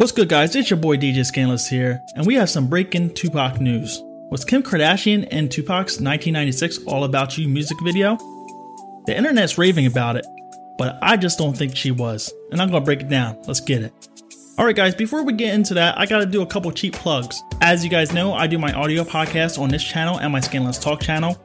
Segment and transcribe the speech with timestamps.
[0.00, 0.56] What's good, guys?
[0.56, 4.02] It's your boy DJ Scanless here, and we have some breaking Tupac news.
[4.30, 8.16] Was Kim Kardashian in Tupac's 1996 All About You music video?
[9.04, 10.24] The internet's raving about it,
[10.78, 12.32] but I just don't think she was.
[12.50, 13.42] And I'm gonna break it down.
[13.46, 13.92] Let's get it.
[14.58, 17.42] Alright, guys, before we get into that, I gotta do a couple cheap plugs.
[17.60, 20.80] As you guys know, I do my audio podcast on this channel and my Scanless
[20.80, 21.36] Talk channel.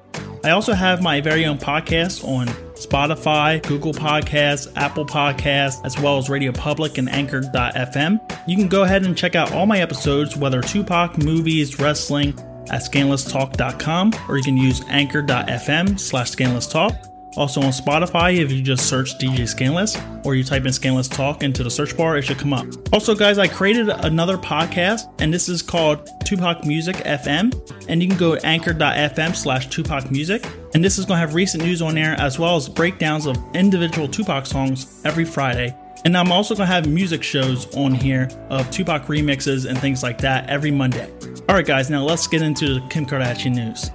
[0.45, 6.17] I also have my very own podcast on Spotify, Google Podcasts, Apple Podcasts, as well
[6.17, 8.19] as Radio Public and Anchor.fm.
[8.47, 12.37] You can go ahead and check out all my episodes, whether Tupac, movies, wrestling,
[12.69, 17.14] at scanlesstalk.com, or you can use anchor.fm slash scanlesstalk.
[17.37, 21.43] Also on Spotify, if you just search DJ Scanless or you type in Scanless Talk
[21.43, 22.65] into the search bar, it should come up.
[22.93, 27.53] Also, guys, I created another podcast, and this is called Tupac Music FM,
[27.89, 30.45] and you can go to anchor.fm slash Tupac Music.
[30.73, 33.37] And this is going to have recent news on there as well as breakdowns of
[33.53, 35.75] individual Tupac songs every Friday.
[36.03, 40.03] And I'm also going to have music shows on here of Tupac remixes and things
[40.03, 41.11] like that every Monday.
[41.49, 43.89] Alright, guys, now let's get into the Kim Kardashian news.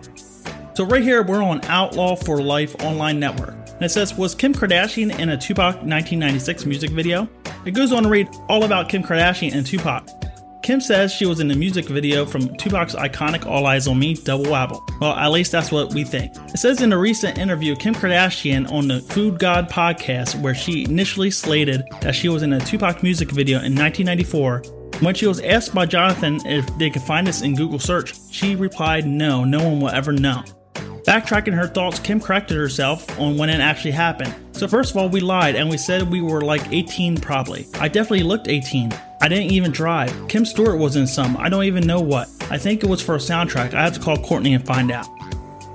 [0.74, 3.54] So right here, we're on Outlaw for Life online network.
[3.68, 7.28] And it says, was Kim Kardashian in a Tupac 1996 music video?
[7.64, 10.08] It goes on to read all about Kim Kardashian and Tupac.
[10.62, 14.14] Kim says she was in the music video from Tupac's iconic All Eyez on Me
[14.14, 14.78] double album.
[15.00, 16.36] Well, at least that's what we think.
[16.54, 20.84] It says in a recent interview, Kim Kardashian on the Food God podcast, where she
[20.84, 24.62] initially slated that she was in a Tupac music video in 1994.
[25.00, 28.54] When she was asked by Jonathan if they could find this in Google search, she
[28.54, 30.44] replied, No, no one will ever know.
[31.04, 34.34] Backtracking her thoughts, Kim corrected herself on when it actually happened.
[34.52, 37.66] So, first of all, we lied and we said we were like 18 probably.
[37.74, 38.92] I definitely looked 18.
[39.22, 40.28] I didn't even drive.
[40.28, 42.28] Kim Stewart was in some, I don't even know what.
[42.50, 43.74] I think it was for a soundtrack.
[43.74, 45.06] I have to call Courtney and find out.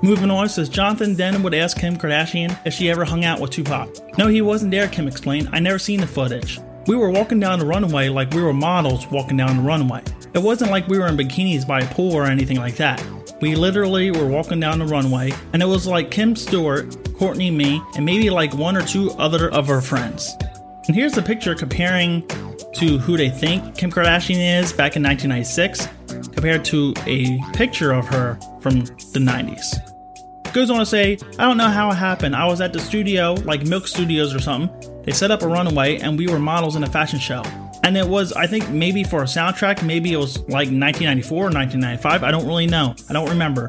[0.02, 3.50] Moving on, says Jonathan then would ask Kim Kardashian if she ever hung out with
[3.50, 3.88] Tupac.
[4.18, 5.48] No, he wasn't there, Kim explained.
[5.52, 6.60] I never seen the footage.
[6.86, 10.02] We were walking down the runway like we were models walking down the runway.
[10.36, 13.02] It wasn't like we were in bikinis by a pool or anything like that.
[13.40, 17.82] We literally were walking down the runway, and it was like Kim Stewart, Courtney, me,
[17.96, 20.36] and maybe like one or two other of her friends.
[20.88, 22.28] And here's the picture comparing
[22.74, 25.88] to who they think Kim Kardashian is back in 1996
[26.34, 30.52] compared to a picture of her from the 90s.
[30.52, 32.36] Goes on to say, I don't know how it happened.
[32.36, 35.02] I was at the studio, like Milk Studios or something.
[35.02, 37.42] They set up a runway and we were models in a fashion show.
[37.86, 41.42] And it was, I think, maybe for a soundtrack, maybe it was like 1994 or
[41.52, 42.24] 1995.
[42.24, 42.96] I don't really know.
[43.08, 43.68] I don't remember.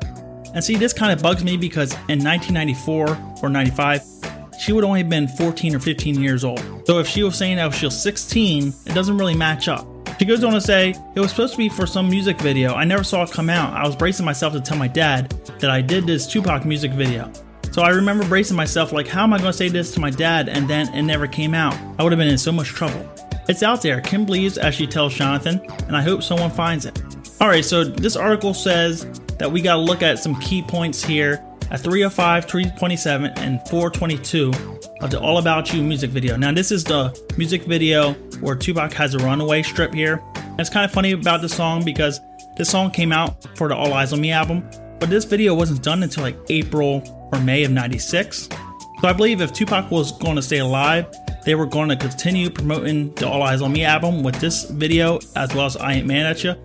[0.55, 4.01] And see, this kind of bugs me because in 1994 or 95,
[4.59, 6.59] she would only have been 14 or 15 years old.
[6.87, 9.87] So if she was saying that she was 16, it doesn't really match up.
[10.17, 12.73] She goes on to say, It was supposed to be for some music video.
[12.73, 13.71] I never saw it come out.
[13.73, 15.29] I was bracing myself to tell my dad
[15.59, 17.31] that I did this Tupac music video.
[17.71, 20.09] So I remember bracing myself, like, how am I going to say this to my
[20.09, 20.49] dad?
[20.49, 21.75] And then it never came out.
[21.99, 23.07] I would have been in so much trouble.
[23.49, 24.01] It's out there.
[24.01, 27.01] Kim believes as she tells Jonathan, and I hope someone finds it.
[27.39, 29.05] Alright, so this article says
[29.39, 34.51] that we gotta look at some key points here at 305, 327, and 422
[35.01, 36.35] of the All About You music video.
[36.35, 40.21] Now, this is the music video where Tupac has a runaway strip here.
[40.35, 42.19] And it's kind of funny about this song because
[42.57, 44.67] this song came out for the All Eyez on Me album,
[44.99, 48.49] but this video wasn't done until like April or May of 96.
[49.01, 51.05] So I believe if Tupac was going to stay alive,
[51.47, 55.17] they were going to continue promoting the All Eyez on Me album with this video
[55.37, 56.55] as well as I Ain't Mad at You.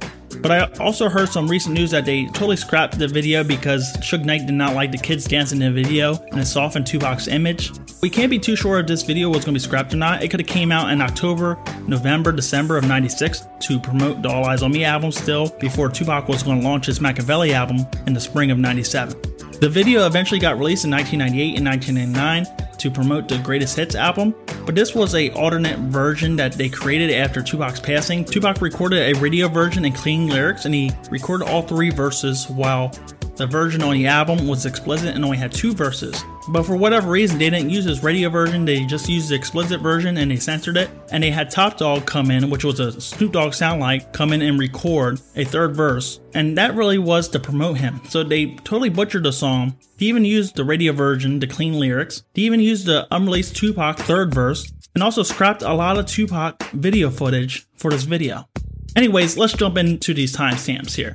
[0.40, 4.24] But I also heard some recent news that they totally scrapped the video because Suge
[4.24, 7.70] Knight did not like the kids dancing in the video and it softened Tupac's image.
[8.02, 10.24] We can't be too sure if this video was going to be scrapped or not.
[10.24, 11.56] It could have came out in October,
[11.86, 16.26] November, December of 96 to promote the All Eyez on Me album still before Tupac
[16.26, 19.16] was going to launch his Makaveli album in the spring of 97.
[19.60, 24.34] The video eventually got released in 1998 and 1999 to promote the Greatest Hits album,
[24.66, 28.24] but this was a alternate version that they created after Tupac's passing.
[28.24, 32.90] Tupac recorded a radio version and clean lyrics, and he recorded all three verses while
[33.36, 36.24] the version on the album was explicit and only had two verses.
[36.48, 39.80] But for whatever reason, they didn't use this radio version, they just used the explicit
[39.80, 40.90] version and they censored it.
[41.10, 44.32] And they had Top Dogg come in, which was a Snoop Dogg sound like, come
[44.32, 46.20] in and record a third verse.
[46.34, 48.00] And that really was to promote him.
[48.08, 49.76] So they totally butchered the song.
[49.98, 52.24] They even used the radio version to clean lyrics.
[52.34, 54.72] They even used the unreleased Tupac third verse.
[54.94, 58.46] And also scrapped a lot of Tupac video footage for this video.
[58.94, 61.14] Anyways, let's jump into these timestamps here.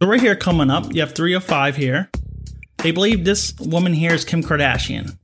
[0.00, 2.10] So right here coming up, you have 305 here.
[2.78, 5.18] They believe this woman here is Kim Kardashian.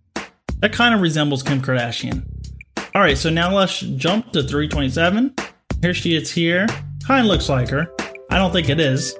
[0.61, 2.25] That kind of resembles Kim Kardashian.
[2.95, 5.35] Alright, so now let's jump to 327.
[5.81, 6.67] Here she is here.
[7.07, 7.87] Kind of looks like her.
[8.31, 9.17] I don't think it is.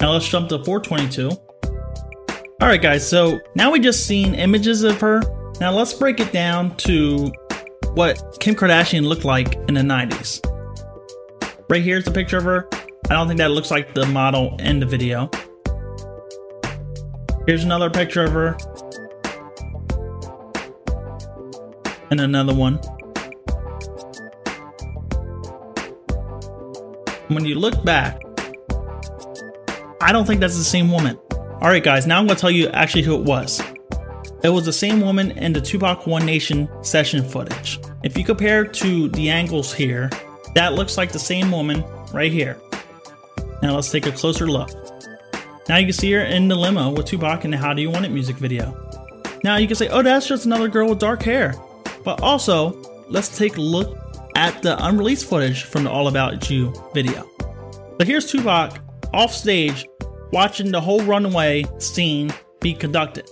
[0.00, 1.30] Now let's jump to 422.
[2.62, 5.20] Alright guys, so now we just seen images of her.
[5.60, 7.32] Now let's break it down to
[7.94, 10.40] what Kim Kardashian looked like in the 90s.
[11.68, 12.68] Right here's the picture of her.
[13.10, 15.28] I don't think that looks like the model in the video.
[17.46, 18.56] Here's another picture of her.
[22.10, 22.76] And another one.
[27.28, 28.20] When you look back,
[30.00, 31.16] I don't think that's the same woman.
[31.32, 33.62] Alright, guys, now I'm going to tell you actually who it was.
[34.44, 37.80] It was the same woman in the Tupac One Nation session footage.
[38.02, 40.10] If you compare to the angles here,
[40.54, 42.60] that looks like the same woman right here.
[43.62, 44.81] Now let's take a closer look.
[45.68, 47.90] Now you can see her in the limo with Tupac in the How Do You
[47.90, 48.76] Want It music video.
[49.44, 51.54] Now you can say, oh, that's just another girl with dark hair.
[52.04, 53.98] But also, let's take a look
[54.34, 57.28] at the unreleased footage from the All About You video.
[58.00, 58.80] So here's Tupac
[59.12, 59.86] off stage
[60.32, 63.28] watching the whole runway scene be conducted.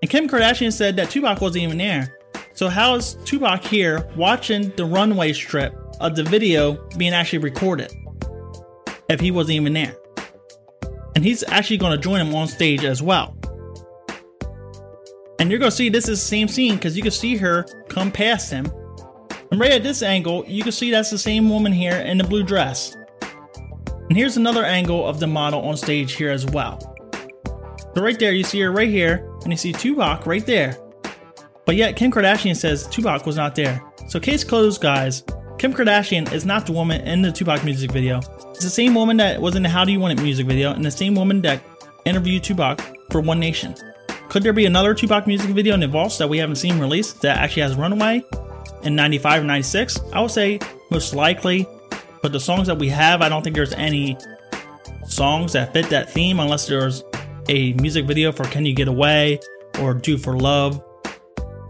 [0.00, 2.18] And Kim Kardashian said that Tupac wasn't even there.
[2.54, 7.92] So how is Tupac here watching the runway strip of the video being actually recorded
[9.10, 9.94] if he wasn't even there?
[11.16, 13.34] And he's actually going to join him on stage as well.
[15.40, 17.64] And you're going to see this is the same scene because you can see her
[17.88, 18.66] come past him.
[19.50, 22.24] And right at this angle, you can see that's the same woman here in the
[22.24, 22.94] blue dress.
[24.08, 26.78] And here's another angle of the model on stage here as well.
[27.94, 30.76] So right there, you see her right here, and you see Tupac right there.
[31.64, 33.82] But yet, Kim Kardashian says Tupac was not there.
[34.08, 35.24] So, case closed, guys.
[35.58, 38.20] Kim Kardashian is not the woman in the Tupac music video.
[38.56, 40.72] It's the same woman that was in the How Do You Want It music video,
[40.72, 41.62] and the same woman that
[42.06, 42.80] interviewed Tupac
[43.10, 43.74] for One Nation.
[44.30, 47.20] Could there be another Tupac music video in the vaults that we haven't seen released
[47.20, 48.24] that actually has Runaway
[48.82, 50.00] in 95 or 96?
[50.10, 50.58] I would say
[50.90, 51.66] most likely,
[52.22, 54.16] but the songs that we have, I don't think there's any
[55.06, 57.04] songs that fit that theme unless there's
[57.50, 59.38] a music video for Can You Get Away
[59.82, 60.82] or Do for Love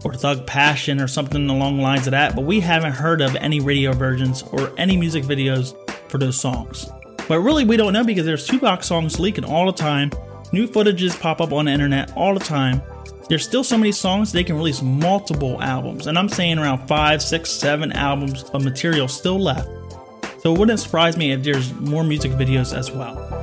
[0.05, 3.35] or Thug Passion or something along the lines of that, but we haven't heard of
[3.35, 5.75] any radio versions or any music videos
[6.09, 6.87] for those songs.
[7.27, 10.11] But really, we don't know because there's Tupac songs leaking all the time.
[10.53, 12.81] New footages pop up on the internet all the time.
[13.27, 17.21] There's still so many songs they can release multiple albums, and I'm saying around five,
[17.21, 19.67] six, seven albums of material still left.
[20.39, 23.36] So it wouldn't surprise me if there's more music videos as well.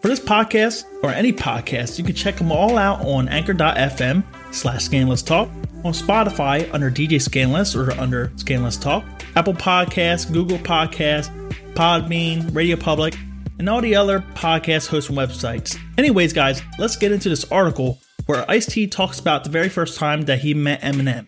[0.00, 4.22] For this podcast or any podcast, you can check them all out on anchor.fm
[4.52, 5.48] slash scanless talk,
[5.84, 9.04] on Spotify under DJ Scanless or under Scanless Talk,
[9.34, 11.30] Apple Podcasts, Google Podcasts,
[11.74, 13.16] Podbean, Radio Public,
[13.58, 15.78] and all the other podcast hosting websites.
[15.98, 19.98] Anyways, guys, let's get into this article where Ice T talks about the very first
[19.98, 21.26] time that he met Eminem.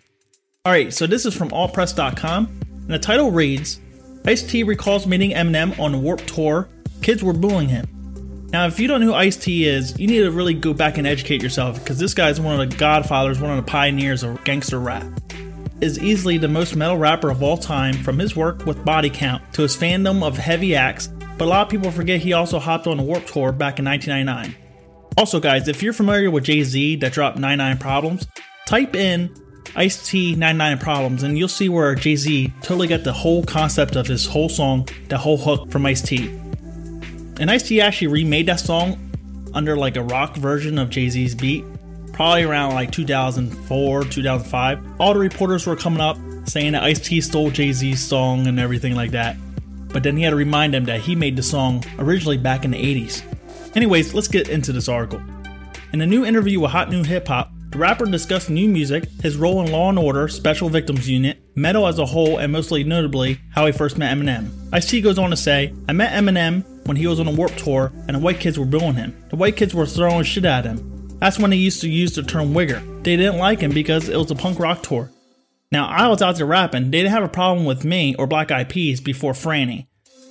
[0.66, 3.80] Alright, so this is from altpress.com, and the title reads
[4.24, 6.68] Ice T recalls meeting Eminem on a Warped Tour.
[7.02, 7.86] Kids were booing him.
[8.50, 10.96] Now, if you don't know who Ice T is, you need to really go back
[10.96, 14.22] and educate yourself because this guy is one of the godfathers, one of the pioneers
[14.22, 15.06] of gangster rap.
[15.82, 19.42] Is easily the most metal rapper of all time from his work with Body Count
[19.52, 22.86] to his fandom of heavy acts, but a lot of people forget he also hopped
[22.86, 24.56] on a Warped Tour back in 1999.
[25.18, 28.26] Also, guys, if you're familiar with Jay Z that dropped 99 Problems,
[28.66, 29.32] type in
[29.76, 33.94] Ice T 99 Problems and you'll see where Jay Z totally got the whole concept
[33.94, 36.34] of his whole song, the whole hook from Ice T.
[37.38, 38.98] And Ice T actually remade that song
[39.54, 41.64] under like a rock version of Jay Z's beat,
[42.12, 45.00] probably around like 2004, 2005.
[45.00, 48.58] All the reporters were coming up saying that Ice T stole Jay Z's song and
[48.58, 49.36] everything like that.
[49.88, 52.72] But then he had to remind them that he made the song originally back in
[52.72, 53.22] the 80s.
[53.76, 55.22] Anyways, let's get into this article.
[55.92, 59.36] In a new interview with Hot New Hip Hop, the rapper discussed new music, his
[59.36, 63.38] role in Law and Order, Special Victims Unit, metal as a whole, and mostly notably,
[63.50, 64.50] how he first met Eminem.
[64.72, 67.92] Ice-T goes on to say, I met Eminem when he was on a Warped Tour
[68.08, 69.14] and the white kids were booing him.
[69.30, 71.16] The white kids were throwing shit at him.
[71.18, 72.82] That's when they used to use the term wigger.
[73.04, 75.10] They didn't like him because it was a punk rock tour.
[75.70, 78.50] Now, I was out there rapping, they didn't have a problem with me or Black
[78.50, 79.86] Eyed Peas before Franny.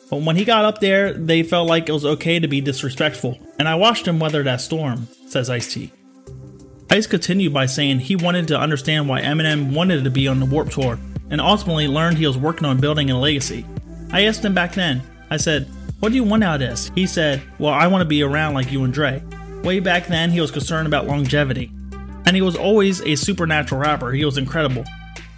[0.09, 3.37] But when he got up there, they felt like it was okay to be disrespectful,
[3.59, 5.91] and I watched him weather that storm, says Ice T.
[6.89, 10.45] Ice continued by saying he wanted to understand why Eminem wanted to be on the
[10.45, 10.97] Warped Tour,
[11.29, 13.65] and ultimately learned he was working on building a legacy.
[14.11, 15.67] I asked him back then, I said,
[15.99, 16.91] What do you want out of this?
[16.93, 19.23] He said, Well, I want to be around like you and Dre.
[19.63, 21.71] Way back then, he was concerned about longevity.
[22.25, 24.85] And he was always a supernatural rapper, he was incredible.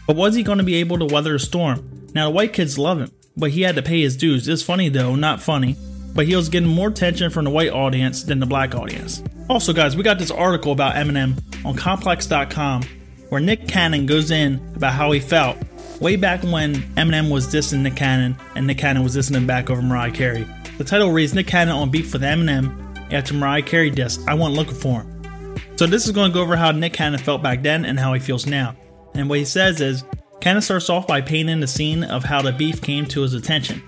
[0.05, 2.07] But was he going to be able to weather a storm?
[2.13, 4.47] Now, the white kids love him, but he had to pay his dues.
[4.47, 5.77] It's funny though, not funny.
[6.13, 9.23] But he was getting more attention from the white audience than the black audience.
[9.49, 12.83] Also, guys, we got this article about Eminem on Complex.com
[13.29, 15.57] where Nick Cannon goes in about how he felt
[15.99, 19.69] way back when Eminem was dissing Nick Cannon and Nick Cannon was dissing him back
[19.69, 20.47] over Mariah Carey.
[20.77, 24.33] The title reads Nick Cannon on beat for the Eminem after Mariah Carey diss I
[24.33, 25.57] Went Looking For Him.
[25.75, 28.13] So this is going to go over how Nick Cannon felt back then and how
[28.13, 28.75] he feels now.
[29.13, 30.03] And what he says is,
[30.39, 33.81] Cannon starts off by painting the scene of how the beef came to his attention.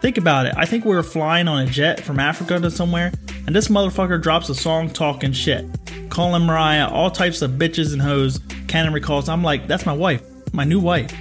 [0.00, 3.10] Think about it, I think we were flying on a jet from Africa to somewhere,
[3.46, 5.64] and this motherfucker drops a song talking shit.
[6.10, 8.38] Calling Mariah all types of bitches and hoes.
[8.68, 11.12] Cannon recalls, I'm like, that's my wife, my new wife.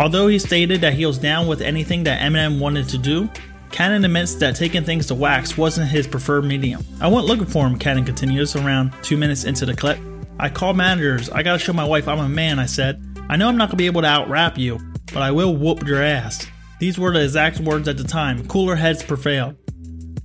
[0.00, 3.28] Although he stated that he was down with anything that Eminem wanted to do,
[3.70, 6.82] Cannon admits that taking things to wax wasn't his preferred medium.
[7.02, 9.98] I went looking for him, Cannon continues around two minutes into the clip.
[10.38, 13.04] I called managers, I gotta show my wife I'm a man, I said.
[13.28, 14.80] I know I'm not gonna be able to out rap you,
[15.12, 16.46] but I will whoop your ass.
[16.78, 18.48] These were the exact words at the time.
[18.48, 19.56] Cooler heads prevailed.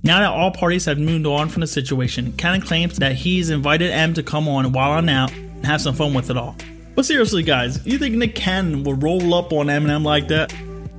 [0.02, 3.90] Now that all parties have moved on from the situation, Cannon claims that he's invited
[3.90, 6.56] Em to come on Wild 'N Out and have some fun with it all.
[6.96, 10.52] But seriously, guys, you think Nick Cannon would roll up on Eminem like that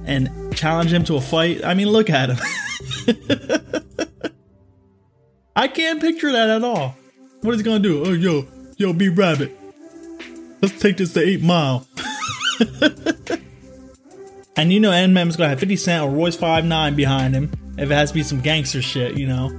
[0.05, 1.65] and challenge him to a fight?
[1.65, 2.37] I mean, look at him.
[5.55, 6.95] I can't picture that at all.
[7.41, 8.05] What is he gonna do?
[8.05, 8.45] Oh, yo,
[8.77, 9.57] yo, B Rabbit.
[10.61, 11.87] Let's take this to 8 Mile.
[14.55, 17.89] and you know Eminem's gonna have 50 Cent or Royce Five Nine behind him if
[17.89, 19.49] it has to be some gangster shit, you know.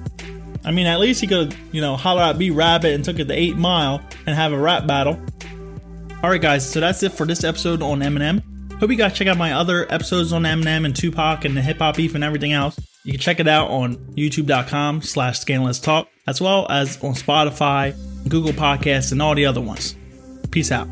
[0.64, 3.24] I mean, at least he could, you know, holler at B Rabbit and took it
[3.26, 5.20] to 8 Mile and have a rap battle.
[6.22, 8.42] Alright, guys, so that's it for this episode on Eminem.
[8.80, 11.78] Hope you guys check out my other episodes on Eminem and Tupac and the hip
[11.78, 12.78] hop beef and everything else.
[13.04, 17.94] You can check it out on youtube.com slash scandalous talk, as well as on Spotify,
[18.28, 19.94] Google Podcasts, and all the other ones.
[20.50, 20.88] Peace out.